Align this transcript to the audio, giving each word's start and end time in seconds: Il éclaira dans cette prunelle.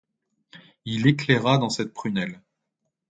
Il 0.85 1.05
éclaira 1.05 1.59
dans 1.59 1.69
cette 1.69 1.93
prunelle. 1.93 2.41